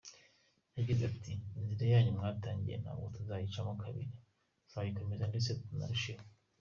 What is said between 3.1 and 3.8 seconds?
tuzayicamo